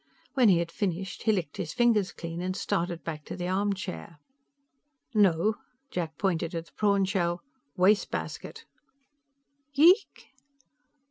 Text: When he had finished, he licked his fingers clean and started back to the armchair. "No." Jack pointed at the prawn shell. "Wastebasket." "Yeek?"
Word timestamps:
When 0.33 0.49
he 0.49 0.57
had 0.57 0.71
finished, 0.71 1.21
he 1.21 1.31
licked 1.31 1.57
his 1.57 1.73
fingers 1.73 2.11
clean 2.11 2.41
and 2.41 2.55
started 2.55 3.03
back 3.03 3.23
to 3.25 3.35
the 3.35 3.47
armchair. 3.47 4.17
"No." 5.13 5.57
Jack 5.91 6.17
pointed 6.17 6.55
at 6.55 6.65
the 6.65 6.71
prawn 6.73 7.05
shell. 7.05 7.43
"Wastebasket." 7.77 8.65
"Yeek?" 9.73 10.29